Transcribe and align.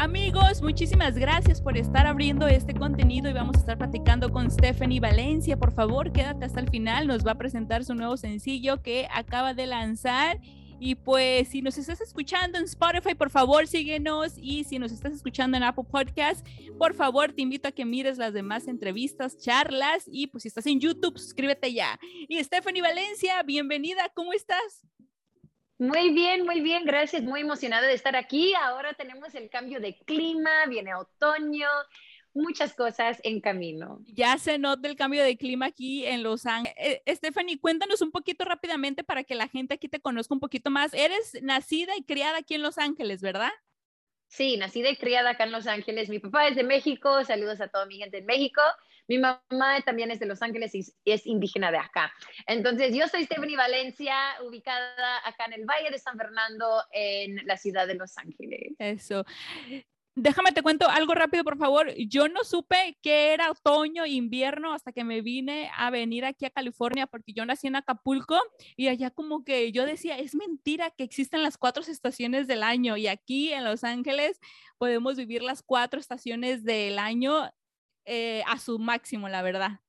Amigos, 0.00 0.62
muchísimas 0.62 1.14
gracias 1.14 1.60
por 1.60 1.76
estar 1.76 2.06
abriendo 2.06 2.48
este 2.48 2.72
contenido 2.72 3.28
y 3.28 3.34
vamos 3.34 3.56
a 3.56 3.60
estar 3.60 3.76
platicando 3.76 4.30
con 4.30 4.50
Stephanie 4.50 4.98
Valencia. 4.98 5.58
Por 5.58 5.74
favor, 5.74 6.10
quédate 6.10 6.46
hasta 6.46 6.60
el 6.60 6.70
final, 6.70 7.06
nos 7.06 7.26
va 7.26 7.32
a 7.32 7.34
presentar 7.34 7.84
su 7.84 7.94
nuevo 7.94 8.16
sencillo 8.16 8.80
que 8.80 9.06
acaba 9.12 9.52
de 9.52 9.66
lanzar. 9.66 10.40
Y 10.80 10.94
pues 10.94 11.48
si 11.48 11.60
nos 11.60 11.76
estás 11.76 12.00
escuchando 12.00 12.56
en 12.56 12.64
Spotify, 12.64 13.14
por 13.14 13.28
favor 13.28 13.66
síguenos. 13.66 14.38
Y 14.38 14.64
si 14.64 14.78
nos 14.78 14.90
estás 14.90 15.12
escuchando 15.12 15.58
en 15.58 15.64
Apple 15.64 15.84
Podcast, 15.84 16.48
por 16.78 16.94
favor 16.94 17.34
te 17.34 17.42
invito 17.42 17.68
a 17.68 17.72
que 17.72 17.84
mires 17.84 18.16
las 18.16 18.32
demás 18.32 18.68
entrevistas, 18.68 19.36
charlas. 19.36 20.04
Y 20.06 20.28
pues 20.28 20.44
si 20.44 20.48
estás 20.48 20.64
en 20.64 20.80
YouTube, 20.80 21.18
suscríbete 21.18 21.74
ya. 21.74 22.00
Y 22.26 22.42
Stephanie 22.42 22.80
Valencia, 22.80 23.42
bienvenida, 23.42 24.10
¿cómo 24.14 24.32
estás? 24.32 24.86
Muy 25.80 26.10
bien, 26.12 26.44
muy 26.44 26.60
bien, 26.60 26.84
gracias. 26.84 27.22
Muy 27.22 27.40
emocionada 27.40 27.86
de 27.86 27.94
estar 27.94 28.14
aquí. 28.14 28.52
Ahora 28.52 28.92
tenemos 28.92 29.34
el 29.34 29.48
cambio 29.48 29.80
de 29.80 29.96
clima, 30.04 30.66
viene 30.68 30.94
otoño, 30.94 31.68
muchas 32.34 32.74
cosas 32.74 33.18
en 33.22 33.40
camino. 33.40 33.98
Ya 34.06 34.36
se 34.36 34.58
nota 34.58 34.86
el 34.86 34.94
cambio 34.94 35.24
de 35.24 35.38
clima 35.38 35.64
aquí 35.64 36.04
en 36.04 36.22
Los 36.22 36.44
Ángeles. 36.44 36.74
Eh, 36.76 37.02
Stephanie, 37.14 37.58
cuéntanos 37.58 38.02
un 38.02 38.10
poquito 38.10 38.44
rápidamente 38.44 39.04
para 39.04 39.24
que 39.24 39.34
la 39.34 39.48
gente 39.48 39.72
aquí 39.72 39.88
te 39.88 40.00
conozca 40.00 40.34
un 40.34 40.40
poquito 40.40 40.70
más. 40.70 40.92
Eres 40.92 41.38
nacida 41.40 41.96
y 41.96 42.04
criada 42.04 42.40
aquí 42.40 42.56
en 42.56 42.62
Los 42.62 42.76
Ángeles, 42.76 43.22
¿verdad? 43.22 43.50
Sí, 44.28 44.58
nacida 44.58 44.90
y 44.90 44.96
criada 44.96 45.30
acá 45.30 45.44
en 45.44 45.52
Los 45.52 45.66
Ángeles. 45.66 46.10
Mi 46.10 46.18
papá 46.18 46.46
es 46.46 46.56
de 46.56 46.62
México, 46.62 47.24
saludos 47.24 47.58
a 47.62 47.68
toda 47.68 47.86
mi 47.86 47.96
gente 47.96 48.18
en 48.18 48.26
México. 48.26 48.60
Mi 49.10 49.18
mamá 49.18 49.80
también 49.84 50.12
es 50.12 50.20
de 50.20 50.26
Los 50.26 50.40
Ángeles 50.40 50.72
y 50.72 50.84
es 51.04 51.26
indígena 51.26 51.72
de 51.72 51.78
acá. 51.78 52.12
Entonces, 52.46 52.94
yo 52.94 53.08
soy 53.08 53.24
Stephanie 53.24 53.56
Valencia, 53.56 54.14
ubicada 54.46 55.18
acá 55.24 55.46
en 55.46 55.54
el 55.54 55.64
Valle 55.64 55.90
de 55.90 55.98
San 55.98 56.16
Fernando, 56.16 56.84
en 56.92 57.44
la 57.44 57.56
ciudad 57.56 57.88
de 57.88 57.96
Los 57.96 58.16
Ángeles. 58.16 58.72
Eso. 58.78 59.24
Déjame 60.14 60.52
te 60.52 60.62
cuento 60.62 60.88
algo 60.88 61.12
rápido, 61.14 61.42
por 61.42 61.58
favor. 61.58 61.92
Yo 61.96 62.28
no 62.28 62.44
supe 62.44 62.98
que 63.02 63.32
era 63.32 63.50
otoño, 63.50 64.06
invierno, 64.06 64.74
hasta 64.74 64.92
que 64.92 65.02
me 65.02 65.22
vine 65.22 65.72
a 65.76 65.90
venir 65.90 66.24
aquí 66.24 66.44
a 66.46 66.50
California, 66.50 67.08
porque 67.08 67.32
yo 67.32 67.44
nací 67.44 67.66
en 67.66 67.74
Acapulco 67.74 68.40
y 68.76 68.86
allá 68.86 69.10
como 69.10 69.44
que 69.44 69.72
yo 69.72 69.86
decía, 69.86 70.18
es 70.18 70.36
mentira 70.36 70.90
que 70.90 71.02
existen 71.02 71.42
las 71.42 71.58
cuatro 71.58 71.82
estaciones 71.82 72.46
del 72.46 72.62
año 72.62 72.96
y 72.96 73.08
aquí 73.08 73.52
en 73.52 73.64
Los 73.64 73.82
Ángeles 73.82 74.38
podemos 74.78 75.16
vivir 75.16 75.42
las 75.42 75.64
cuatro 75.64 75.98
estaciones 75.98 76.62
del 76.62 77.00
año 77.00 77.50
eh, 78.04 78.42
a 78.46 78.58
su 78.58 78.78
máximo, 78.78 79.28
la 79.28 79.42
verdad. 79.42 79.80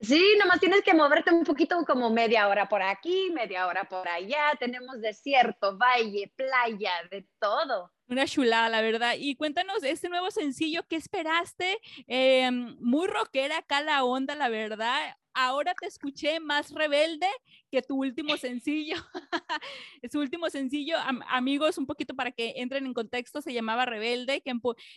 Sí, 0.00 0.36
nomás 0.38 0.60
tienes 0.60 0.82
que 0.82 0.94
moverte 0.94 1.34
un 1.34 1.42
poquito 1.42 1.84
como 1.84 2.08
media 2.08 2.46
hora 2.46 2.68
por 2.68 2.82
aquí, 2.82 3.30
media 3.32 3.66
hora 3.66 3.84
por 3.84 4.06
allá. 4.06 4.52
Tenemos 4.58 5.00
desierto, 5.00 5.76
valle, 5.76 6.32
playa, 6.36 6.92
de 7.10 7.26
todo. 7.40 7.92
Una 8.06 8.24
chulada, 8.24 8.68
la 8.68 8.80
verdad. 8.80 9.14
Y 9.18 9.34
cuéntanos 9.34 9.82
este 9.82 10.08
nuevo 10.08 10.30
sencillo, 10.30 10.86
¿qué 10.86 10.94
esperaste? 10.94 11.80
Em, 12.06 12.76
muy 12.78 13.08
rockera 13.08 13.58
acá 13.58 13.82
la 13.82 14.04
onda, 14.04 14.36
la 14.36 14.48
verdad 14.48 15.16
ahora 15.38 15.72
te 15.80 15.86
escuché 15.86 16.40
más 16.40 16.72
rebelde 16.72 17.28
que 17.70 17.80
tu 17.80 17.96
último 17.96 18.36
sencillo. 18.36 18.96
Su 20.10 20.18
último 20.18 20.50
sencillo, 20.50 20.96
amigos, 21.28 21.78
un 21.78 21.86
poquito 21.86 22.14
para 22.14 22.32
que 22.32 22.54
entren 22.56 22.86
en 22.86 22.94
contexto, 22.94 23.40
se 23.40 23.52
llamaba 23.52 23.86
Rebelde, 23.86 24.40
que 24.40 24.52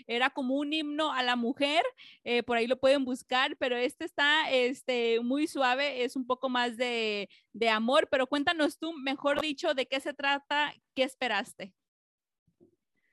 era 0.08 0.32
como 0.32 0.56
un 0.56 0.74
himno 0.74 1.14
a 1.14 1.22
la 1.22 1.36
mujer, 1.36 1.84
eh, 2.24 2.42
por 2.42 2.58
ahí 2.58 2.66
lo 2.66 2.80
pueden 2.80 3.06
buscar, 3.06 3.56
pero 3.58 3.78
este 3.78 4.06
está 4.06 4.50
este, 4.50 5.20
muy 5.20 5.46
suave, 5.46 6.04
es 6.04 6.16
un 6.16 6.26
poco 6.26 6.50
más 6.50 6.76
de, 6.76 7.30
de 7.54 7.70
amor, 7.70 8.08
pero 8.10 8.26
cuéntanos 8.26 8.80
tú, 8.80 8.94
mejor 8.94 9.42
dicho, 9.42 9.76
de 9.76 9.86
qué 9.86 10.00
se 10.00 10.14
trata, 10.14 10.74
qué 10.96 11.04
esperaste. 11.04 11.74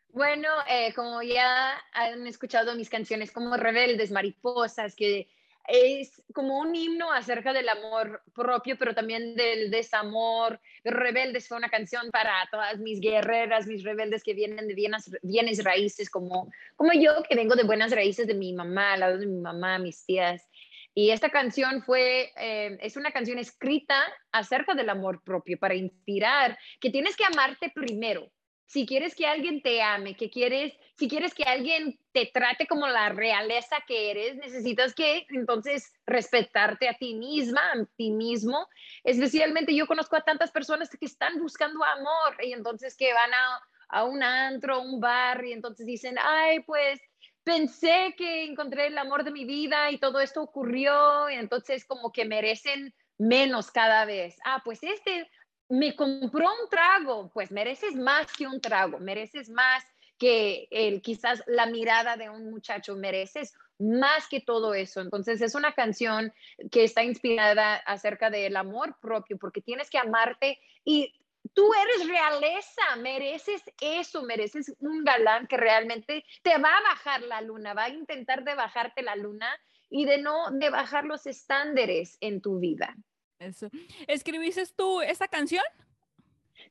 Bueno, 0.08 0.48
eh, 0.66 0.94
como 0.94 1.22
ya 1.22 1.78
han 1.92 2.26
escuchado 2.26 2.74
mis 2.74 2.88
canciones 2.88 3.30
como 3.30 3.56
Rebeldes, 3.56 4.10
Mariposas, 4.10 4.96
que 4.96 5.28
es 5.68 6.22
como 6.32 6.58
un 6.58 6.74
himno 6.74 7.12
acerca 7.12 7.52
del 7.52 7.68
amor 7.68 8.22
propio, 8.34 8.76
pero 8.78 8.94
también 8.94 9.36
del 9.36 9.70
desamor. 9.70 10.60
Rebeldes 10.82 11.46
fue 11.46 11.58
una 11.58 11.68
canción 11.68 12.10
para 12.10 12.32
todas 12.50 12.78
mis 12.78 13.00
guerreras, 13.00 13.66
mis 13.66 13.84
rebeldes 13.84 14.22
que 14.22 14.32
vienen 14.32 14.66
de 14.66 14.74
bienes, 14.74 15.10
bienes 15.22 15.62
raíces, 15.62 16.08
como, 16.08 16.50
como 16.74 16.92
yo, 16.94 17.22
que 17.28 17.36
vengo 17.36 17.54
de 17.54 17.64
buenas 17.64 17.92
raíces 17.92 18.26
de 18.26 18.34
mi 18.34 18.54
mamá, 18.54 18.94
al 18.94 19.00
lado 19.00 19.18
de 19.18 19.26
mi 19.26 19.40
mamá, 19.40 19.78
mis 19.78 20.04
tías. 20.06 20.48
Y 20.94 21.10
esta 21.10 21.28
canción 21.28 21.82
fue, 21.82 22.32
eh, 22.36 22.78
es 22.80 22.96
una 22.96 23.12
canción 23.12 23.38
escrita 23.38 24.02
acerca 24.32 24.74
del 24.74 24.88
amor 24.88 25.22
propio, 25.22 25.58
para 25.58 25.74
inspirar 25.74 26.58
que 26.80 26.90
tienes 26.90 27.14
que 27.14 27.24
amarte 27.24 27.70
primero 27.70 28.30
si 28.68 28.84
quieres 28.84 29.14
que 29.14 29.26
alguien 29.26 29.62
te 29.62 29.80
ame, 29.80 30.14
que 30.14 30.28
quieres, 30.28 30.74
si 30.94 31.08
quieres 31.08 31.32
que 31.32 31.44
alguien 31.44 31.98
te 32.12 32.26
trate 32.26 32.66
como 32.66 32.86
la 32.86 33.08
realeza 33.08 33.76
que 33.86 34.10
eres, 34.10 34.36
necesitas 34.36 34.94
que 34.94 35.26
entonces 35.30 35.90
respetarte 36.04 36.86
a 36.86 36.92
ti 36.92 37.14
misma, 37.14 37.62
a 37.62 37.86
ti 37.96 38.10
mismo. 38.10 38.68
Especialmente 39.04 39.74
yo 39.74 39.86
conozco 39.86 40.16
a 40.16 40.20
tantas 40.20 40.50
personas 40.50 40.90
que 40.90 41.06
están 41.06 41.38
buscando 41.38 41.82
amor 41.82 42.36
y 42.42 42.52
entonces 42.52 42.94
que 42.94 43.14
van 43.14 43.32
a, 43.32 43.60
a 43.88 44.04
un 44.04 44.22
antro, 44.22 44.82
un 44.82 45.00
bar 45.00 45.42
y 45.46 45.54
entonces 45.54 45.86
dicen, 45.86 46.16
ay, 46.22 46.60
pues 46.60 47.00
pensé 47.44 48.14
que 48.18 48.44
encontré 48.44 48.88
el 48.88 48.98
amor 48.98 49.24
de 49.24 49.30
mi 49.30 49.46
vida 49.46 49.90
y 49.90 49.96
todo 49.96 50.20
esto 50.20 50.42
ocurrió 50.42 51.30
y 51.30 51.36
entonces 51.36 51.86
como 51.86 52.12
que 52.12 52.26
merecen 52.26 52.94
menos 53.16 53.70
cada 53.70 54.04
vez. 54.04 54.36
Ah, 54.44 54.60
pues 54.62 54.82
este 54.82 55.26
me 55.68 55.94
compró 55.94 56.46
un 56.46 56.68
trago, 56.70 57.30
pues 57.32 57.50
mereces 57.50 57.94
más 57.94 58.32
que 58.32 58.46
un 58.46 58.60
trago, 58.60 58.98
mereces 58.98 59.50
más 59.50 59.84
que 60.18 60.66
el, 60.70 61.00
quizás 61.00 61.42
la 61.46 61.66
mirada 61.66 62.16
de 62.16 62.28
un 62.28 62.50
muchacho, 62.50 62.96
mereces 62.96 63.54
más 63.78 64.28
que 64.28 64.40
todo 64.40 64.74
eso. 64.74 65.00
Entonces 65.00 65.40
es 65.40 65.54
una 65.54 65.72
canción 65.72 66.32
que 66.70 66.84
está 66.84 67.04
inspirada 67.04 67.76
acerca 67.76 68.30
del 68.30 68.56
amor 68.56 68.96
propio, 69.00 69.38
porque 69.38 69.60
tienes 69.60 69.88
que 69.90 69.98
amarte 69.98 70.58
y 70.84 71.14
tú 71.54 71.70
eres 71.74 72.08
realeza, 72.08 72.96
mereces 72.98 73.62
eso, 73.80 74.22
mereces 74.22 74.74
un 74.80 75.04
galán 75.04 75.46
que 75.46 75.56
realmente 75.56 76.24
te 76.42 76.58
va 76.58 76.76
a 76.76 76.82
bajar 76.82 77.22
la 77.22 77.40
luna, 77.40 77.74
va 77.74 77.84
a 77.84 77.90
intentar 77.90 78.42
de 78.42 78.54
bajarte 78.54 79.02
la 79.02 79.16
luna 79.16 79.48
y 79.90 80.04
de 80.04 80.18
no 80.18 80.50
de 80.50 80.70
bajar 80.70 81.04
los 81.04 81.26
estándares 81.26 82.18
en 82.20 82.40
tu 82.40 82.58
vida. 82.58 82.96
Eso. 83.38 83.68
¿Escribiste 84.06 84.64
tú 84.76 85.00
esta 85.00 85.28
canción? 85.28 85.64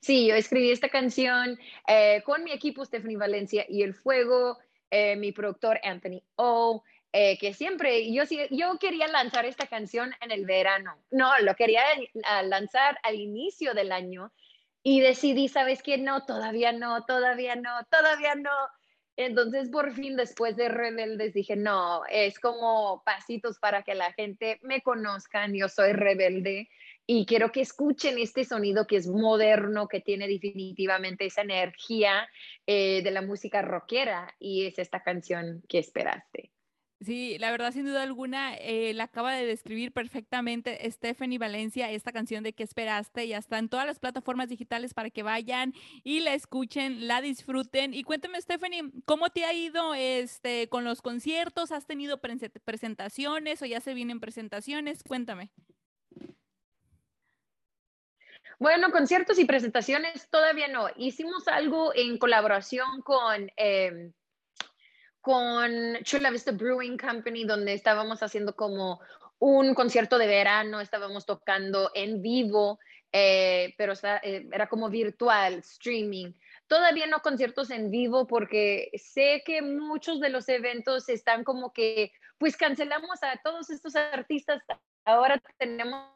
Sí, 0.01 0.27
yo 0.27 0.35
escribí 0.35 0.71
esta 0.71 0.89
canción 0.89 1.57
eh, 1.87 2.21
con 2.25 2.43
mi 2.43 2.51
equipo 2.51 2.85
Stephanie 2.85 3.17
Valencia 3.17 3.65
y 3.67 3.83
El 3.83 3.93
Fuego, 3.93 4.57
eh, 4.91 5.15
mi 5.15 5.31
productor 5.31 5.79
Anthony 5.83 6.21
O, 6.35 6.83
eh, 7.13 7.37
que 7.39 7.53
siempre, 7.53 8.11
yo, 8.13 8.23
yo 8.51 8.77
quería 8.79 9.07
lanzar 9.07 9.45
esta 9.45 9.67
canción 9.67 10.13
en 10.21 10.31
el 10.31 10.45
verano. 10.45 10.97
No, 11.09 11.31
lo 11.39 11.55
quería 11.55 11.81
lanzar 12.43 12.99
al 13.03 13.15
inicio 13.15 13.73
del 13.73 13.91
año 13.91 14.31
y 14.83 14.99
decidí, 14.99 15.47
¿sabes 15.47 15.81
qué? 15.81 15.97
No, 15.97 16.25
todavía 16.25 16.73
no, 16.73 17.03
todavía 17.05 17.55
no, 17.55 17.71
todavía 17.89 18.35
no. 18.35 18.51
Entonces, 19.17 19.69
por 19.69 19.93
fin, 19.93 20.15
después 20.15 20.55
de 20.55 20.69
Rebeldes, 20.69 21.33
dije, 21.33 21.55
no, 21.55 22.03
es 22.05 22.39
como 22.39 23.01
pasitos 23.03 23.57
para 23.57 23.81
que 23.81 23.95
la 23.95 24.13
gente 24.13 24.59
me 24.61 24.81
conozcan, 24.81 25.55
yo 25.55 25.67
soy 25.69 25.93
rebelde 25.93 26.69
y 27.07 27.25
quiero 27.25 27.51
que 27.51 27.61
escuchen 27.61 28.19
este 28.19 28.43
sonido 28.43 28.85
que 28.85 28.97
es 28.97 29.07
moderno, 29.07 29.87
que 29.87 30.01
tiene 30.01 30.27
definitivamente 30.27 31.25
esa 31.25 31.41
energía 31.41 32.29
eh, 32.67 33.01
de 33.01 33.09
la 33.09 33.23
música 33.23 33.63
rockera 33.63 34.35
y 34.39 34.67
es 34.67 34.77
esta 34.77 35.01
canción 35.01 35.63
que 35.67 35.79
esperaste. 35.79 36.51
Sí, 36.99 37.37
la 37.37 37.51
verdad, 37.51 37.71
sin 37.73 37.85
duda 37.85 38.01
alguna, 38.01 38.55
eh, 38.55 38.91
la 38.95 39.03
acaba 39.03 39.33
de 39.33 39.45
describir 39.45 39.91
perfectamente 39.91 40.89
Stephanie 40.89 41.37
Valencia, 41.37 41.91
esta 41.91 42.11
canción 42.11 42.43
de 42.43 42.53
que 42.53 42.63
esperaste? 42.63 43.27
Ya 43.27 43.37
está 43.37 43.59
en 43.59 43.69
todas 43.69 43.85
las 43.85 43.99
plataformas 43.99 44.49
digitales 44.49 44.95
para 44.95 45.11
que 45.11 45.21
vayan 45.21 45.73
y 46.03 46.21
la 46.21 46.33
escuchen, 46.33 47.07
la 47.07 47.21
disfruten. 47.21 47.93
Y 47.93 48.01
cuéntame, 48.01 48.41
Stephanie, 48.41 48.91
¿cómo 49.05 49.29
te 49.29 49.45
ha 49.45 49.53
ido 49.53 49.93
este, 49.93 50.69
con 50.69 50.85
los 50.85 51.03
conciertos? 51.03 51.71
¿Has 51.71 51.85
tenido 51.85 52.19
presentaciones 52.19 53.61
o 53.61 53.65
ya 53.67 53.79
se 53.79 53.93
vienen 53.93 54.19
presentaciones? 54.19 55.03
Cuéntame. 55.03 55.51
Bueno, 58.57 58.89
conciertos 58.89 59.37
y 59.37 59.45
presentaciones 59.45 60.27
todavía 60.31 60.67
no. 60.67 60.87
Hicimos 60.95 61.47
algo 61.47 61.93
en 61.93 62.17
colaboración 62.17 63.03
con... 63.03 63.51
Em, 63.55 64.13
con 65.27 65.97
Chula 66.03 66.31
Vista 66.31 66.53
Brewing 66.53 66.97
Company, 66.97 67.43
donde 67.43 67.73
estábamos 67.73 68.23
haciendo 68.23 68.55
como 68.55 69.01
un 69.39 69.73
concierto 69.73 70.17
de 70.17 70.25
verano, 70.25 70.79
estábamos 70.79 71.25
tocando 71.25 71.91
en 71.93 72.21
vivo, 72.21 72.79
eh, 73.11 73.75
pero 73.77 73.91
eh, 74.23 74.47
era 74.49 74.69
como 74.69 74.89
virtual, 74.89 75.55
streaming. 75.55 76.31
Todavía 76.67 77.07
no 77.07 77.19
conciertos 77.19 77.71
en 77.71 77.91
vivo 77.91 78.25
porque 78.25 78.89
sé 78.93 79.43
que 79.45 79.61
muchos 79.61 80.21
de 80.21 80.29
los 80.29 80.47
eventos 80.47 81.09
están 81.09 81.43
como 81.43 81.73
que, 81.73 82.13
pues 82.37 82.55
cancelamos 82.55 83.21
a 83.21 83.37
todos 83.43 83.69
estos 83.69 83.97
artistas, 83.97 84.63
ahora 85.03 85.41
tenemos 85.57 86.07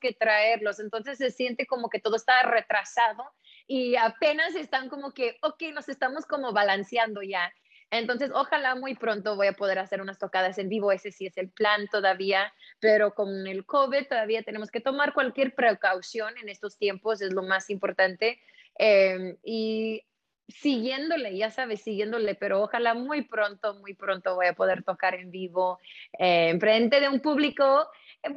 que 0.00 0.12
traerlos, 0.12 0.78
entonces 0.78 1.18
se 1.18 1.32
siente 1.32 1.66
como 1.66 1.88
que 1.88 1.98
todo 1.98 2.14
está 2.14 2.44
retrasado 2.44 3.24
y 3.66 3.96
apenas 3.96 4.54
están 4.54 4.88
como 4.88 5.12
que, 5.12 5.38
ok, 5.42 5.60
nos 5.74 5.88
estamos 5.88 6.24
como 6.24 6.52
balanceando 6.52 7.20
ya. 7.22 7.52
Entonces, 7.92 8.30
ojalá 8.34 8.74
muy 8.74 8.94
pronto 8.94 9.36
voy 9.36 9.48
a 9.48 9.52
poder 9.52 9.78
hacer 9.78 10.00
unas 10.00 10.18
tocadas 10.18 10.56
en 10.56 10.70
vivo, 10.70 10.92
ese 10.92 11.12
sí 11.12 11.26
es 11.26 11.36
el 11.36 11.50
plan 11.50 11.86
todavía, 11.88 12.50
pero 12.80 13.14
con 13.14 13.46
el 13.46 13.66
COVID 13.66 14.08
todavía 14.08 14.42
tenemos 14.42 14.70
que 14.70 14.80
tomar 14.80 15.12
cualquier 15.12 15.54
precaución 15.54 16.32
en 16.38 16.48
estos 16.48 16.78
tiempos, 16.78 17.20
es 17.20 17.34
lo 17.34 17.42
más 17.42 17.68
importante. 17.68 18.40
Em, 18.76 19.36
y 19.44 20.06
siguiéndole, 20.48 21.36
ya 21.36 21.50
sabes, 21.50 21.82
siguiéndole, 21.82 22.34
pero 22.34 22.62
ojalá 22.62 22.94
muy 22.94 23.22
pronto, 23.22 23.74
muy 23.80 23.92
pronto 23.92 24.36
voy 24.36 24.46
a 24.46 24.54
poder 24.54 24.82
tocar 24.84 25.14
en 25.14 25.30
vivo 25.30 25.78
eh, 26.18 26.48
en 26.48 26.60
frente 26.60 26.98
de 26.98 27.10
un 27.10 27.20
público 27.20 27.86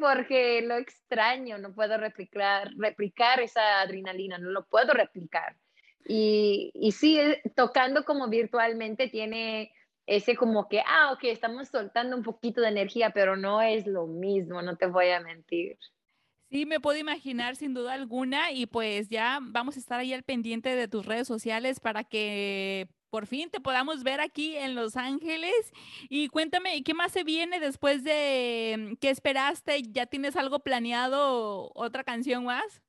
porque 0.02 0.64
lo 0.64 0.76
extraño, 0.76 1.58
no 1.60 1.74
puedo 1.74 1.98
replicar, 1.98 2.72
replicar 2.78 3.40
esa 3.40 3.80
adrenalina, 3.80 4.38
no 4.38 4.50
lo 4.50 4.66
puedo 4.66 4.94
replicar. 4.94 5.56
Y, 6.06 6.72
y 6.74 6.92
sí, 6.92 7.20
eh, 7.20 7.42
tocando 7.56 8.06
como 8.06 8.28
virtualmente 8.28 9.08
tiene 9.08 9.72
ese 10.06 10.36
como 10.36 10.68
que, 10.68 10.82
ah, 10.86 11.12
ok, 11.14 11.24
estamos 11.24 11.70
soltando 11.70 12.16
un 12.16 12.24
poquito 12.24 12.62
de 12.62 12.70
energía, 12.70 13.12
pero 13.12 13.36
no 13.36 13.62
es 13.62 13.88
lo 13.88 14.06
mismo, 14.08 14.62
no 14.62 14.78
te 14.78 14.86
voy 14.86 15.10
a 15.10 15.20
mentir. 15.20 15.78
Sí, 16.52 16.66
me 16.66 16.80
puedo 16.80 17.00
imaginar 17.00 17.56
sin 17.56 17.74
duda 17.74 17.94
alguna 17.94 18.52
y 18.52 18.68
pues 18.68 19.10
ya 19.10 19.40
vamos 19.42 19.78
a 19.78 19.80
estar 19.80 20.00
ahí 20.00 20.14
al 20.14 20.24
pendiente 20.24 20.76
de 20.76 20.88
tus 20.88 21.06
redes 21.06 21.28
sociales 21.28 21.80
para 21.80 22.04
que 22.04 22.88
por 23.10 23.28
fin 23.28 23.50
te 23.50 23.60
podamos 23.60 24.04
ver 24.04 24.22
aquí 24.22 24.56
en 24.56 24.76
Los 24.76 24.96
Ángeles. 24.96 25.74
Y 26.08 26.28
cuéntame, 26.28 26.84
¿qué 26.84 26.94
más 26.94 27.12
se 27.12 27.24
viene 27.24 27.60
después 27.60 28.04
de 28.04 28.76
mm, 28.78 28.96
qué 28.98 29.10
esperaste? 29.10 29.82
¿Ya 29.84 30.06
tienes 30.06 30.36
algo 30.36 30.60
planeado, 30.60 31.72
otra 31.74 32.04
canción 32.04 32.46
más? 32.46 32.82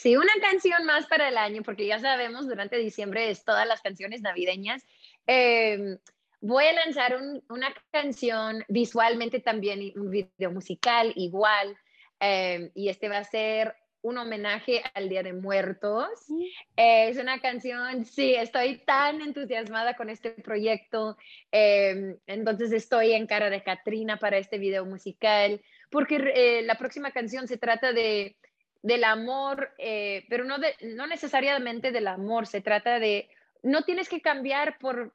Sí, 0.00 0.16
una 0.16 0.32
canción 0.40 0.86
más 0.86 1.06
para 1.08 1.28
el 1.28 1.36
año, 1.36 1.62
porque 1.62 1.86
ya 1.86 1.98
sabemos, 1.98 2.48
durante 2.48 2.78
diciembre 2.78 3.28
es 3.28 3.44
todas 3.44 3.68
las 3.68 3.82
canciones 3.82 4.22
navideñas. 4.22 4.82
Em, 5.26 5.98
voy 6.40 6.64
a 6.64 6.72
lanzar 6.72 7.18
una 7.50 7.74
canción 7.90 8.64
visualmente 8.68 9.40
también, 9.40 9.92
un 9.96 10.10
video 10.10 10.52
musical 10.52 11.12
igual, 11.16 11.76
em, 12.18 12.70
y 12.74 12.88
este 12.88 13.10
va 13.10 13.18
a 13.18 13.24
ser 13.24 13.76
un 14.00 14.16
homenaje 14.16 14.82
al 14.94 15.10
Día 15.10 15.22
de 15.22 15.34
Muertos. 15.34 16.08
Mm. 16.28 16.44
es 16.76 17.18
una 17.18 17.38
canción, 17.40 18.06
sí, 18.06 18.34
estoy 18.34 18.78
tan 18.78 19.20
entusiasmada 19.20 19.96
con 19.96 20.08
este 20.08 20.30
proyecto. 20.30 21.18
Em, 21.52 22.16
entonces 22.26 22.72
estoy 22.72 23.12
en 23.12 23.26
cara 23.26 23.50
de 23.50 23.62
Katrina 23.62 24.16
para 24.16 24.38
este 24.38 24.56
video 24.56 24.86
musical, 24.86 25.60
porque 25.90 26.16
eh, 26.34 26.62
la 26.62 26.76
próxima 26.76 27.10
canción 27.10 27.46
se 27.46 27.58
trata 27.58 27.92
de, 27.92 28.38
del 28.82 29.04
amor, 29.04 29.72
eh, 29.78 30.24
pero 30.28 30.44
no, 30.44 30.58
de, 30.58 30.74
no 30.82 31.06
necesariamente 31.06 31.92
del 31.92 32.08
amor, 32.08 32.46
se 32.46 32.60
trata 32.60 32.98
de, 32.98 33.28
no 33.62 33.82
tienes 33.82 34.08
que 34.08 34.20
cambiar 34.20 34.78
por, 34.78 35.14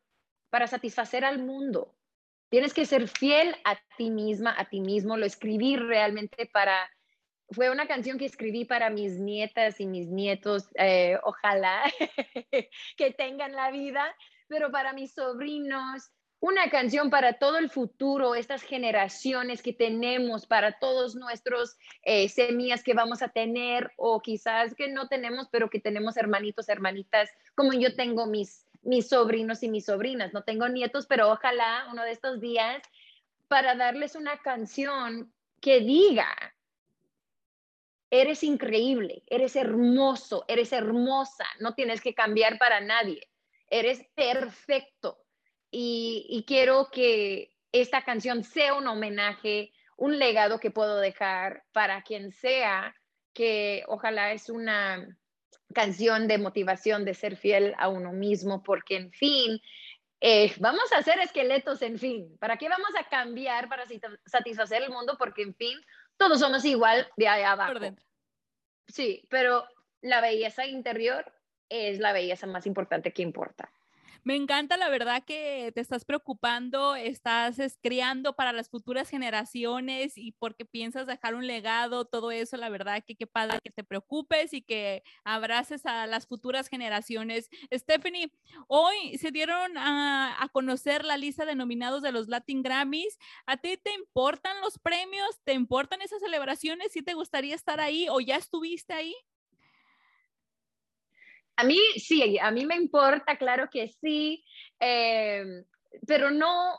para 0.49 0.67
satisfacer 0.67 1.25
al 1.25 1.39
mundo. 1.39 1.95
Tienes 2.49 2.73
que 2.73 2.85
ser 2.85 3.07
fiel 3.07 3.55
a 3.63 3.77
ti 3.97 4.11
misma, 4.11 4.55
a 4.57 4.65
ti 4.65 4.79
mismo. 4.79 5.17
Lo 5.17 5.25
escribí 5.25 5.77
realmente 5.77 6.45
para 6.45 6.89
fue 7.49 7.69
una 7.69 7.87
canción 7.87 8.17
que 8.17 8.25
escribí 8.25 8.65
para 8.65 8.89
mis 8.89 9.19
nietas 9.19 9.79
y 9.79 9.85
mis 9.85 10.07
nietos, 10.07 10.67
eh, 10.75 11.17
ojalá 11.23 11.83
que 12.97 13.11
tengan 13.11 13.53
la 13.53 13.71
vida, 13.71 14.15
pero 14.47 14.71
para 14.71 14.93
mis 14.93 15.13
sobrinos, 15.13 16.11
una 16.45 16.69
canción 16.69 17.09
para 17.09 17.39
todo 17.39 17.57
el 17.57 17.71
futuro, 17.71 18.35
estas 18.35 18.61
generaciones 18.61 19.63
que 19.63 19.73
tenemos, 19.73 20.45
para 20.45 20.77
todos 20.77 21.15
nuestros 21.15 21.75
eh, 22.03 22.29
semillas 22.29 22.83
que 22.83 22.93
vamos 22.93 23.23
a 23.23 23.29
tener 23.29 23.91
o 23.97 24.21
quizás 24.21 24.75
que 24.75 24.87
no 24.87 25.07
tenemos, 25.07 25.47
pero 25.49 25.71
que 25.71 25.79
tenemos 25.79 26.17
hermanitos, 26.17 26.69
hermanitas, 26.69 27.31
como 27.55 27.73
yo 27.73 27.95
tengo 27.95 28.27
mis, 28.27 28.63
mis 28.83 29.09
sobrinos 29.09 29.63
y 29.63 29.69
mis 29.69 29.85
sobrinas. 29.85 30.33
No 30.33 30.43
tengo 30.43 30.69
nietos, 30.69 31.07
pero 31.07 31.31
ojalá 31.31 31.87
uno 31.91 32.03
de 32.03 32.11
estos 32.11 32.39
días 32.39 32.83
para 33.47 33.73
darles 33.73 34.13
una 34.13 34.37
canción 34.37 35.33
que 35.59 35.79
diga, 35.79 36.27
eres 38.11 38.43
increíble, 38.43 39.23
eres 39.25 39.55
hermoso, 39.55 40.45
eres 40.47 40.73
hermosa, 40.73 41.45
no 41.59 41.73
tienes 41.73 42.01
que 42.01 42.13
cambiar 42.13 42.59
para 42.59 42.81
nadie, 42.81 43.27
eres 43.67 44.05
perfecto. 44.13 45.24
Y, 45.71 46.45
quiero 46.47 46.89
que 46.91 47.51
esta 47.71 48.03
canción 48.03 48.43
sea 48.43 48.75
un 48.75 48.87
homenaje, 48.87 49.73
un 49.97 50.17
legado 50.17 50.59
que 50.59 50.71
puedo 50.71 50.99
dejar 50.99 51.63
para 51.73 52.01
quien 52.03 52.31
sea, 52.31 52.95
que 53.33 53.83
ojalá 53.87 54.31
es 54.31 54.49
una 54.49 55.17
canción 55.73 56.27
de 56.27 56.37
motivación 56.37 57.03
de 57.03 57.13
ser 57.13 57.35
fiel 57.35 57.75
a 57.77 57.89
uno 57.89 58.13
mismo, 58.13 58.63
porque 58.63 58.95
en 58.95 59.11
fin, 59.11 59.59
eh, 60.21 60.53
vamos 60.59 60.91
a 60.93 60.99
hacer 60.99 61.19
esqueletos, 61.19 61.81
en 61.81 61.99
fin. 61.99 62.37
¿Para 62.39 62.57
qué 62.57 62.69
vamos 62.69 62.91
a 62.97 63.09
cambiar 63.09 63.67
para 63.67 63.83
satisfacer 64.25 64.83
el 64.83 64.89
mundo? 64.89 65.17
Porque 65.17 65.41
en 65.41 65.53
fin, 65.53 65.77
todos 66.17 66.39
somos 66.39 66.63
igual 66.63 67.07
de 67.17 67.27
allá 67.27 67.51
abajo. 67.51 67.79
Sí, 68.87 69.23
pero 69.29 69.67
la 70.01 70.21
belleza 70.21 70.65
interior 70.65 71.33
es 71.69 71.99
la 71.99 72.13
belleza 72.13 72.47
más 72.47 72.65
importante 72.65 73.11
que 73.11 73.21
importa. 73.21 73.71
Me 74.25 74.35
encanta 74.35 74.75
la 74.75 74.89
verdad 74.89 75.23
que 75.23 75.71
te 75.75 75.81
estás 75.81 76.03
preocupando, 76.03 76.95
estás 76.95 77.59
creando 77.83 78.35
para 78.35 78.53
las 78.53 78.69
futuras 78.69 79.07
generaciones 79.07 80.17
y 80.17 80.31
porque 80.31 80.65
piensas 80.65 81.05
dejar 81.05 81.35
un 81.35 81.45
legado, 81.45 82.05
todo 82.05 82.31
eso, 82.31 82.57
la 82.57 82.69
verdad 82.69 83.03
que 83.05 83.15
qué 83.15 83.27
padre 83.27 83.59
que 83.63 83.69
te 83.69 83.83
preocupes 83.83 84.51
y 84.53 84.63
que 84.63 85.03
abraces 85.23 85.85
a 85.85 86.07
las 86.07 86.25
futuras 86.25 86.69
generaciones. 86.69 87.51
Stephanie, 87.71 88.31
hoy 88.67 89.15
se 89.19 89.29
dieron 89.29 89.77
a, 89.77 90.49
conocer 90.53 91.05
la 91.05 91.17
lista 91.17 91.45
de 91.45 91.53
nominados 91.53 92.01
de 92.01 92.11
los 92.11 92.27
Latin 92.27 92.63
Grammys. 92.63 93.19
¿A 93.45 93.57
ti 93.57 93.77
te 93.77 93.93
importan 93.93 94.59
los 94.61 94.79
premios? 94.79 95.39
¿Te 95.43 95.53
importan 95.53 96.01
esas 96.01 96.21
celebraciones? 96.21 96.91
¿Sí 96.91 97.03
te 97.03 97.13
gustaría 97.13 97.53
estar 97.53 97.79
ahí 97.79 98.07
o 98.09 98.19
ya 98.21 98.37
estuviste 98.37 98.93
ahí? 98.93 99.15
A 101.57 101.63
mí 101.63 101.79
sí, 101.97 102.37
a 102.39 102.51
mí 102.51 102.65
me 102.65 102.75
importa, 102.75 103.37
claro 103.37 103.69
que 103.71 103.87
sí, 103.87 104.43
em, 104.79 105.63
pero 106.05 106.29
no, 106.31 106.77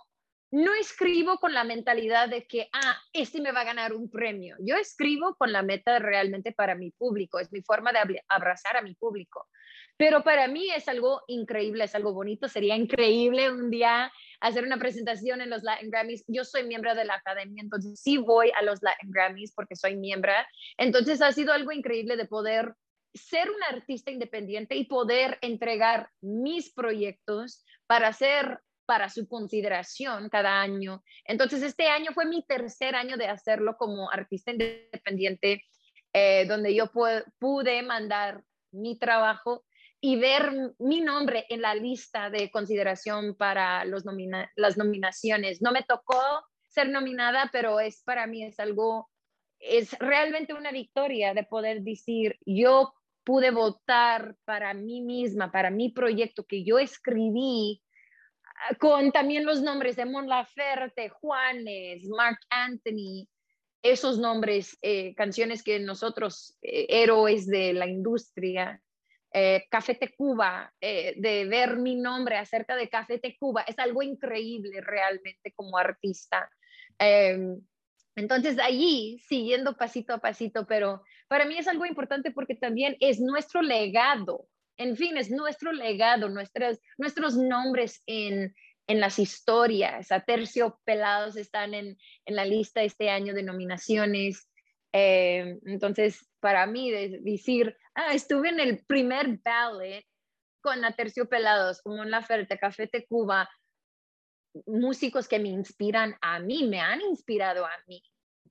no 0.50 0.74
escribo 0.74 1.38
con 1.38 1.54
la 1.54 1.64
mentalidad 1.64 2.28
de 2.28 2.46
que, 2.46 2.68
ah, 2.72 2.96
este 3.12 3.40
me 3.40 3.52
va 3.52 3.62
a 3.62 3.64
ganar 3.64 3.92
un 3.94 4.10
premio. 4.10 4.56
Yo 4.60 4.76
escribo 4.76 5.34
con 5.36 5.52
la 5.52 5.62
meta 5.62 5.98
realmente 5.98 6.52
para 6.52 6.74
mi 6.74 6.90
público, 6.90 7.38
es 7.38 7.50
mi 7.52 7.62
forma 7.62 7.92
de 7.92 8.22
abrazar 8.28 8.76
a 8.76 8.82
mi 8.82 8.94
público. 8.94 9.48
Pero 9.98 10.22
para 10.22 10.46
mí 10.46 10.70
es 10.70 10.88
algo 10.88 11.22
increíble, 11.26 11.84
es 11.84 11.94
algo 11.94 12.12
bonito. 12.12 12.48
Sería 12.48 12.76
increíble 12.76 13.50
un 13.50 13.70
día 13.70 14.12
hacer 14.40 14.64
una 14.64 14.78
presentación 14.78 15.40
en 15.40 15.48
los 15.48 15.62
Latin 15.62 15.90
Grammys. 15.90 16.24
Yo 16.28 16.44
soy 16.44 16.64
miembro 16.64 16.94
de 16.94 17.06
la 17.06 17.14
academia, 17.14 17.62
entonces 17.62 17.98
sí 17.98 18.18
voy 18.18 18.52
a 18.58 18.62
los 18.62 18.82
Latin 18.82 19.10
Grammys 19.10 19.52
porque 19.54 19.74
soy 19.74 19.96
miembro. 19.96 20.32
Entonces 20.76 21.22
ha 21.22 21.32
sido 21.32 21.52
algo 21.52 21.72
increíble 21.72 22.16
de 22.16 22.26
poder 22.26 22.74
ser 23.16 23.50
un 23.50 23.62
artista 23.62 24.10
independiente 24.10 24.76
y 24.76 24.84
poder 24.84 25.38
entregar 25.40 26.10
mis 26.20 26.72
proyectos 26.72 27.64
para 27.86 28.08
hacer 28.08 28.60
para 28.86 29.08
su 29.10 29.28
consideración 29.28 30.28
cada 30.28 30.60
año. 30.60 31.02
Entonces, 31.24 31.62
este 31.62 31.88
año 31.88 32.12
fue 32.14 32.24
mi 32.24 32.46
tercer 32.46 32.94
año 32.94 33.16
de 33.16 33.26
hacerlo 33.26 33.76
como 33.76 34.10
artista 34.10 34.52
independiente, 34.52 35.64
eh, 36.12 36.46
donde 36.46 36.74
yo 36.74 36.90
pude 37.38 37.82
mandar 37.82 38.42
mi 38.70 38.98
trabajo 38.98 39.64
y 40.00 40.16
ver 40.16 40.52
mi 40.78 41.00
nombre 41.00 41.46
en 41.48 41.62
la 41.62 41.74
lista 41.74 42.30
de 42.30 42.50
consideración 42.50 43.34
para 43.36 43.84
los 43.84 44.04
las 44.54 44.76
nominaciones. 44.76 45.60
No 45.60 45.72
me 45.72 45.82
tocó 45.82 46.22
ser 46.68 46.88
nominada, 46.90 47.50
pero 47.52 47.80
es 47.80 48.02
para 48.04 48.26
mí 48.26 48.44
es 48.44 48.60
algo, 48.60 49.10
es 49.58 49.98
realmente 49.98 50.54
una 50.54 50.70
victoria 50.70 51.34
de 51.34 51.44
poder 51.44 51.82
decir, 51.82 52.38
yo 52.44 52.92
pude 53.26 53.50
votar 53.50 54.36
para 54.44 54.72
mí 54.72 55.02
misma, 55.02 55.50
para 55.50 55.68
mi 55.68 55.90
proyecto 55.90 56.46
que 56.46 56.62
yo 56.62 56.78
escribí, 56.78 57.82
ah, 58.44 58.76
con 58.76 59.10
también 59.10 59.44
los 59.44 59.60
nombres 59.62 59.96
de 59.96 60.06
Mon 60.06 60.28
Laferte, 60.28 61.08
Juanes, 61.08 62.06
Mark 62.08 62.38
Anthony, 62.48 63.26
esos 63.82 64.20
nombres, 64.20 64.78
eh, 64.80 65.12
canciones 65.16 65.64
que 65.64 65.80
nosotros, 65.80 66.56
eh, 66.62 66.86
héroes 66.88 67.48
de 67.48 67.72
la 67.72 67.88
industria, 67.88 68.80
eh, 69.32 69.64
Café 69.70 69.98
Cuba, 70.16 70.72
de 70.80 71.46
ver 71.50 71.78
mi 71.78 71.96
nombre 71.96 72.36
acerca 72.36 72.76
de 72.76 72.88
Café 72.88 73.20
Cuba, 73.38 73.62
es 73.62 73.78
algo 73.80 74.02
increíble 74.02 74.80
realmente 74.80 75.52
como 75.54 75.76
artista. 75.76 76.48
Em, 76.96 77.60
entonces, 78.14 78.58
allí, 78.60 79.18
siguiendo 79.26 79.76
pasito 79.76 80.14
a 80.14 80.18
pasito, 80.18 80.64
pero 80.66 81.02
para 81.28 81.44
mí 81.44 81.58
es 81.58 81.68
algo 81.68 81.86
importante 81.86 82.30
porque 82.30 82.54
también 82.54 82.96
es 83.00 83.20
nuestro 83.20 83.62
legado, 83.62 84.48
en 84.76 84.96
fin, 84.96 85.16
es 85.16 85.30
nuestro 85.30 85.72
legado, 85.72 86.28
nuestros, 86.28 86.78
nuestros 86.98 87.36
nombres 87.36 88.02
en, 88.06 88.54
en 88.86 89.00
las 89.00 89.18
historias. 89.18 90.12
A 90.12 90.20
Tercio 90.20 90.78
Pelados 90.84 91.36
están 91.36 91.74
en, 91.74 91.96
en, 92.26 92.36
la 92.36 92.44
lista 92.44 92.82
este 92.82 93.10
año 93.10 93.34
de 93.34 93.42
nominaciones. 93.42 94.48
Eh, 94.92 95.58
entonces, 95.64 96.28
para 96.40 96.66
mí, 96.66 96.90
decir, 96.90 97.76
ah, 97.94 98.12
estuve 98.14 98.50
en 98.50 98.60
el 98.60 98.84
primer 98.86 99.38
ballet 99.42 100.04
con 100.60 100.84
Aterciopelados, 100.84 101.80
como 101.80 102.02
en 102.02 102.10
la 102.10 102.22
Ferte, 102.22 102.58
Café 102.58 102.88
de 102.92 103.06
Cuba, 103.06 103.48
músicos 104.66 105.28
que 105.28 105.38
me 105.38 105.48
inspiran 105.48 106.16
a 106.20 106.40
mí, 106.40 106.66
me 106.66 106.80
han 106.80 107.00
inspirado 107.02 107.64
a 107.64 107.72
mí, 107.86 108.02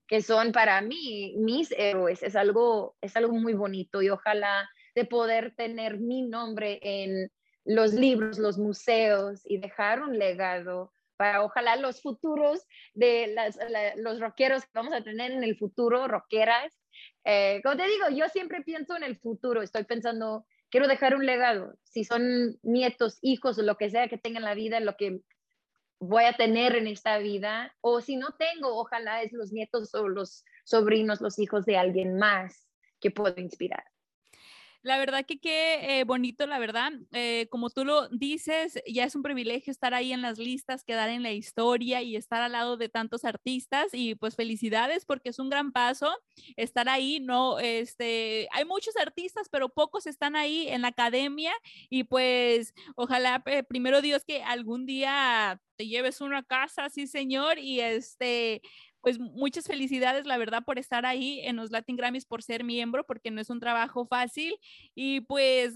que 0.07 0.21
son 0.21 0.51
para 0.51 0.81
mí 0.81 1.35
mis 1.37 1.71
héroes. 1.71 2.23
Es 2.23 2.35
algo, 2.35 2.95
es 3.01 3.15
algo 3.15 3.33
muy 3.33 3.53
bonito 3.53 4.01
y 4.01 4.09
ojalá 4.09 4.69
de 4.93 5.05
poder 5.05 5.53
tener 5.55 5.99
mi 5.99 6.21
nombre 6.21 6.79
en 6.81 7.31
los 7.65 7.93
libros, 7.93 8.37
los 8.37 8.57
museos 8.57 9.41
y 9.45 9.57
dejar 9.57 10.01
un 10.01 10.17
legado 10.17 10.91
para 11.17 11.43
ojalá 11.43 11.75
los 11.77 12.01
futuros 12.01 12.65
de 12.93 13.27
las, 13.27 13.57
los 13.97 14.19
rockeros 14.19 14.63
que 14.63 14.71
vamos 14.73 14.93
a 14.93 15.03
tener 15.03 15.31
en 15.31 15.43
el 15.43 15.57
futuro, 15.57 16.07
rockeras. 16.07 16.73
Eh, 17.23 17.61
como 17.63 17.77
te 17.77 17.87
digo, 17.87 18.09
yo 18.11 18.27
siempre 18.29 18.61
pienso 18.61 18.95
en 18.95 19.03
el 19.03 19.17
futuro, 19.17 19.61
estoy 19.61 19.85
pensando, 19.85 20.45
quiero 20.69 20.87
dejar 20.87 21.15
un 21.15 21.25
legado, 21.25 21.73
si 21.83 22.03
son 22.03 22.57
nietos, 22.63 23.17
hijos 23.21 23.57
lo 23.57 23.77
que 23.77 23.89
sea 23.89 24.07
que 24.07 24.17
tengan 24.17 24.43
la 24.43 24.55
vida, 24.55 24.79
lo 24.79 24.95
que 24.97 25.21
voy 25.99 26.25
a 26.25 26.33
tener 26.33 26.75
en 26.75 26.87
esta 26.87 27.17
vida, 27.17 27.75
o 27.81 28.01
si 28.01 28.17
no 28.17 28.27
tengo, 28.37 28.77
ojalá 28.77 29.21
es 29.21 29.31
los 29.33 29.51
nietos 29.51 29.93
o 29.95 30.07
los 30.07 30.43
sobrinos, 30.63 31.21
los 31.21 31.39
hijos 31.39 31.65
de 31.65 31.77
alguien 31.77 32.17
más 32.17 32.67
que 32.99 33.11
puedo 33.11 33.39
inspirar. 33.39 33.83
La 34.85 34.99
verdad 34.99 35.25
que 35.25 35.39
qué 35.39 35.99
eh, 35.99 36.03
bonito, 36.03 36.45
la 36.45 36.59
verdad. 36.59 36.91
Eh, 37.11 37.47
como 37.49 37.71
tú 37.71 37.83
lo 37.85 38.07
dices, 38.09 38.79
ya 38.85 39.03
es 39.05 39.15
un 39.15 39.23
privilegio 39.23 39.71
estar 39.71 39.95
ahí 39.95 40.13
en 40.13 40.21
las 40.21 40.37
listas, 40.37 40.83
quedar 40.83 41.09
en 41.09 41.23
la 41.23 41.31
historia 41.31 42.03
y 42.03 42.15
estar 42.15 42.43
al 42.43 42.51
lado 42.51 42.77
de 42.77 42.87
tantos 42.87 43.25
artistas 43.25 43.87
y 43.93 44.13
pues 44.13 44.35
felicidades 44.35 45.03
porque 45.03 45.29
es 45.29 45.39
un 45.39 45.49
gran 45.49 45.71
paso 45.71 46.15
estar 46.55 46.87
ahí. 46.87 47.19
No, 47.19 47.57
este, 47.57 48.47
hay 48.51 48.63
muchos 48.65 48.95
artistas, 48.97 49.49
pero 49.49 49.69
pocos 49.69 50.05
están 50.05 50.35
ahí 50.35 50.67
en 50.67 50.83
la 50.83 50.89
academia 50.89 51.53
y 51.89 52.03
pues 52.03 52.75
ojalá 52.95 53.41
eh, 53.47 53.63
primero 53.63 54.03
Dios 54.03 54.23
que 54.23 54.43
algún 54.43 54.85
día 54.85 55.59
te 55.77 55.87
lleves 55.87 56.21
una 56.21 56.43
casa, 56.43 56.89
sí 56.89 57.07
señor, 57.07 57.57
y 57.59 57.79
este, 57.81 58.61
pues 59.05 59.19
muchas 59.19 59.67
felicidades, 59.67 60.25
la 60.25 60.35
verdad, 60.35 60.63
por 60.65 60.79
estar 60.79 61.05
ahí 61.05 61.39
en 61.41 61.57
los 61.57 61.69
Latin 61.69 61.95
Grammys, 61.95 62.25
por 62.25 62.41
ser 62.41 62.63
miembro, 62.63 63.05
porque 63.05 63.29
no 63.29 63.39
es 63.39 63.51
un 63.51 63.59
trabajo 63.59 64.07
fácil. 64.07 64.57
Y 64.95 65.21
pues 65.21 65.75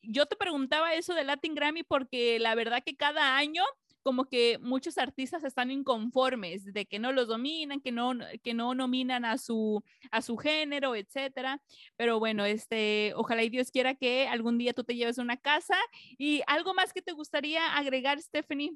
yo 0.00 0.24
te 0.24 0.34
preguntaba 0.34 0.94
eso 0.94 1.12
de 1.12 1.24
Latin 1.24 1.54
Grammy 1.54 1.82
porque 1.82 2.38
la 2.38 2.54
verdad 2.54 2.82
que 2.82 2.96
cada 2.96 3.36
año 3.36 3.62
como 4.02 4.30
que 4.30 4.56
muchos 4.62 4.96
artistas 4.96 5.44
están 5.44 5.70
inconformes 5.70 6.64
de 6.72 6.86
que 6.86 6.98
no 6.98 7.12
los 7.12 7.28
dominan, 7.28 7.82
que 7.82 7.92
no, 7.92 8.14
que 8.42 8.54
no 8.54 8.74
nominan 8.74 9.26
a 9.26 9.36
su, 9.36 9.84
a 10.10 10.22
su 10.22 10.38
género, 10.38 10.96
etcétera. 10.96 11.60
Pero 11.98 12.18
bueno, 12.18 12.46
este, 12.46 13.12
ojalá 13.14 13.42
y 13.42 13.50
Dios 13.50 13.70
quiera 13.70 13.94
que 13.94 14.26
algún 14.26 14.56
día 14.56 14.72
tú 14.72 14.84
te 14.84 14.96
lleves 14.96 15.18
una 15.18 15.36
casa. 15.36 15.76
¿Y 16.16 16.40
algo 16.46 16.72
más 16.72 16.94
que 16.94 17.02
te 17.02 17.12
gustaría 17.12 17.76
agregar, 17.76 18.18
Stephanie? 18.22 18.72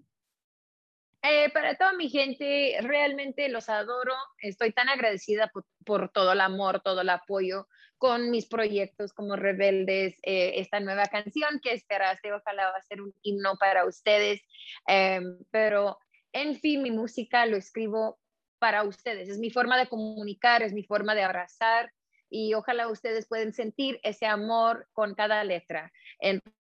Eh, 1.26 1.48
para 1.54 1.74
toda 1.74 1.94
mi 1.94 2.10
gente, 2.10 2.76
realmente 2.82 3.48
los 3.48 3.70
adoro. 3.70 4.12
Estoy 4.42 4.72
tan 4.72 4.90
agradecida 4.90 5.50
por, 5.82 6.10
todo 6.10 6.32
el 6.32 6.40
amor, 6.42 6.82
todo 6.82 7.00
el 7.00 7.08
apoyo 7.08 7.66
con 7.96 8.30
mis 8.30 8.46
proyectos 8.46 9.14
como 9.14 9.34
Rebeldes, 9.34 10.18
eh, 10.22 10.52
esta 10.56 10.80
nueva 10.80 11.06
canción 11.06 11.60
que 11.62 11.72
esperaste, 11.72 12.30
ojalá 12.30 12.70
va 12.70 12.76
a 12.76 12.82
ser 12.82 13.00
un 13.00 13.14
himno 13.22 13.56
para 13.58 13.86
ustedes. 13.86 14.42
Em, 14.86 15.38
pero, 15.50 15.98
en 16.32 16.60
fin, 16.60 16.82
mi 16.82 16.90
música 16.90 17.46
lo 17.46 17.56
escribo 17.56 18.18
para 18.58 18.82
ustedes. 18.82 19.30
Es 19.30 19.38
mi 19.38 19.50
forma 19.50 19.78
de 19.78 19.88
comunicar, 19.88 20.62
es 20.62 20.74
mi 20.74 20.84
forma 20.84 21.14
de 21.14 21.22
abrazar 21.22 21.90
y 22.28 22.52
ojalá 22.52 22.88
ustedes 22.88 23.26
pueden 23.26 23.54
sentir 23.54 23.98
ese 24.02 24.26
amor 24.26 24.88
con 24.92 25.14
cada 25.14 25.42
letra. 25.42 25.90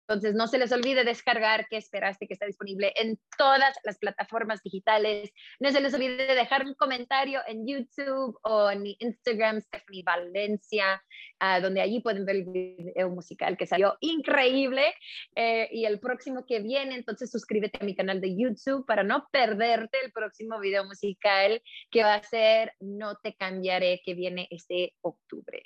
Entonces, 0.07 0.35
no 0.35 0.47
se 0.47 0.57
les 0.57 0.71
olvide 0.71 1.03
descargar 1.03 1.67
que 1.69 1.77
esperaste 1.77 2.27
que 2.27 2.33
está 2.33 2.45
disponible 2.45 2.93
en 2.95 3.17
todas 3.37 3.73
las 3.83 3.97
plataformas 3.97 4.61
digitales. 4.61 5.31
No 5.59 5.71
se 5.71 5.79
les 5.79 5.93
olvide 5.93 6.35
dejar 6.35 6.65
un 6.65 6.73
comentario 6.73 7.39
en 7.47 7.65
YouTube 7.65 8.37
o 8.43 8.69
en 8.69 8.81
mi 8.81 8.97
Instagram, 8.99 9.61
Stephanie 9.61 10.03
Valencia, 10.03 11.01
ah, 11.39 11.61
donde 11.61 11.81
allí 11.81 12.01
pueden 12.01 12.25
ver 12.25 12.37
el 12.37 12.45
video 12.45 13.09
musical 13.09 13.57
que 13.57 13.65
salió 13.65 13.95
increíble. 14.01 14.93
Eh, 15.35 15.69
y 15.71 15.85
el 15.85 15.99
próximo 15.99 16.45
que 16.45 16.59
viene, 16.59 16.95
entonces 16.95 17.31
suscríbete 17.31 17.79
a 17.81 17.85
mi 17.85 17.95
canal 17.95 18.19
de 18.19 18.35
YouTube 18.35 18.85
para 18.85 19.03
no 19.03 19.27
perderte 19.31 19.99
el 20.03 20.11
próximo 20.11 20.59
video 20.59 20.83
musical 20.85 21.61
que 21.89 22.03
va 22.03 22.15
a 22.15 22.23
ser 22.23 22.73
No 22.79 23.15
te 23.23 23.35
cambiaré, 23.35 24.01
que 24.03 24.13
viene 24.13 24.47
este 24.51 24.93
octubre. 25.01 25.63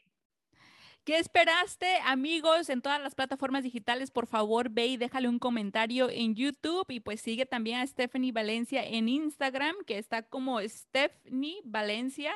¿Qué 1.07 1.19
esperaste, 1.19 1.87
amigos? 2.03 2.69
En 2.69 2.81
todas 2.81 3.01
las 3.01 3.15
plataformas 3.15 3.63
digitales, 3.63 4.11
por 4.11 4.27
favor, 4.27 4.69
ve 4.69 4.87
y 4.87 4.97
déjale 4.97 5.29
un 5.29 5.39
comentario 5.39 6.09
en 6.09 6.35
YouTube 6.35 6.85
y 6.89 6.99
pues 6.99 7.21
sigue 7.21 7.45
también 7.45 7.79
a 7.79 7.87
Stephanie 7.87 8.33
Valencia 8.33 8.83
en 8.85 9.07
Instagram, 9.07 9.73
que 9.85 9.99
está 9.99 10.23
como 10.23 10.59
Stephanie 10.59 11.61
Valencia. 11.63 12.33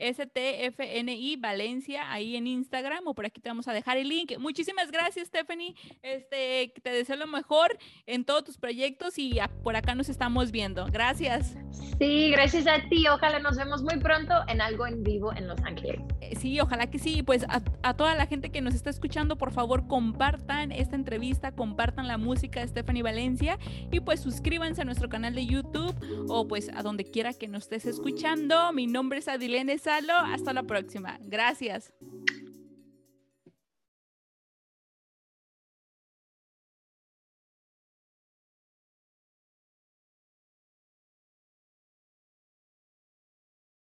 STFNI 0.00 1.36
Valencia 1.36 2.10
ahí 2.10 2.36
en 2.36 2.46
Instagram 2.46 3.06
o 3.06 3.14
por 3.14 3.26
aquí 3.26 3.40
te 3.40 3.48
vamos 3.48 3.68
a 3.68 3.72
dejar 3.72 3.98
el 3.98 4.08
link. 4.08 4.32
Muchísimas 4.38 4.90
gracias, 4.90 5.28
Stephanie. 5.28 5.74
Este, 6.02 6.72
te 6.82 6.90
deseo 6.90 7.16
lo 7.16 7.26
mejor 7.26 7.78
en 8.06 8.24
todos 8.24 8.44
tus 8.44 8.58
proyectos 8.58 9.18
y 9.18 9.38
por 9.62 9.76
acá 9.76 9.94
nos 9.94 10.08
estamos 10.08 10.50
viendo. 10.50 10.86
Gracias. 10.86 11.56
Sí, 11.98 12.30
gracias 12.30 12.66
a 12.66 12.88
ti. 12.88 13.06
Ojalá 13.08 13.38
nos 13.40 13.56
vemos 13.56 13.82
muy 13.82 13.98
pronto 13.98 14.32
en 14.48 14.60
algo 14.60 14.86
en 14.86 15.02
vivo 15.02 15.32
en 15.34 15.46
Los 15.46 15.60
Ángeles. 15.60 16.00
Eh, 16.20 16.34
sí, 16.36 16.58
ojalá 16.60 16.90
que 16.90 16.98
sí. 16.98 17.22
Pues 17.22 17.44
a, 17.44 17.62
a 17.82 17.94
toda 17.94 18.14
la 18.14 18.26
gente 18.26 18.50
que 18.50 18.60
nos 18.60 18.74
está 18.74 18.90
escuchando, 18.90 19.36
por 19.36 19.52
favor, 19.52 19.86
compartan 19.86 20.72
esta 20.72 20.96
entrevista, 20.96 21.52
compartan 21.52 22.08
la 22.08 22.16
música 22.16 22.60
de 22.60 22.68
Stephanie 22.68 23.02
Valencia 23.02 23.58
y 23.90 24.00
pues 24.00 24.20
suscríbanse 24.20 24.82
a 24.82 24.84
nuestro 24.84 25.08
canal 25.08 25.34
de 25.34 25.46
YouTube 25.46 25.59
o 26.28 26.46
pues 26.46 26.70
a 26.74 26.82
donde 26.82 27.04
quiera 27.04 27.32
que 27.32 27.48
nos 27.48 27.64
estés 27.64 27.86
escuchando. 27.86 28.72
Mi 28.72 28.86
nombre 28.86 29.18
es 29.18 29.28
Adilene 29.28 29.76
hasta 30.14 30.52
la 30.52 30.62
próxima. 30.62 31.18
Gracias. 31.22 31.92